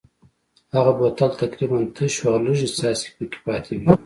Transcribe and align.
هغه 0.75 0.91
بوتل 0.97 1.31
تقریبا 1.41 1.79
تش 1.95 2.13
و 2.21 2.25
او 2.31 2.37
لږې 2.45 2.67
څاڅکې 2.77 3.11
پکې 3.17 3.39
پاتې 3.45 3.73
وې. 3.79 3.87